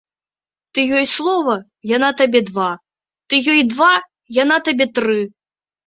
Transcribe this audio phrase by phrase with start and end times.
[0.77, 1.57] Ты ёй слова,
[1.95, 2.71] яна табе два,
[3.29, 3.93] ты ёй два,
[4.43, 5.21] яна табе тры.